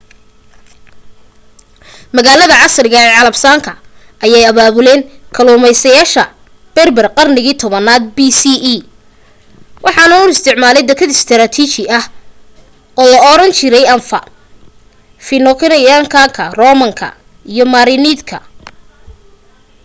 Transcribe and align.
magaalada 2.15 2.55
casriga 2.63 2.99
ee 3.05 3.13
casablanca 3.17 3.73
ayee 4.23 4.43
abaabuleen 4.51 5.01
kalluumeysteyaal 5.35 6.33
berber 6.75 7.07
qarniga 7.17 7.53
10aaad 7.63 8.03
bce 8.17 8.73
waxaana 9.85 10.15
u 10.23 10.33
isticmaalay 10.35 10.83
dakad 10.89 11.09
istraatiiji 11.17 11.83
ah 11.97 12.05
oo 12.99 13.07
laoran 13.13 13.51
jiray 13.57 13.85
anfa 13.95 14.19
phoenician-ka 15.25 16.43
roman-ka 16.59 17.07
iyo 17.51 17.65
merenid-ka 17.73 18.37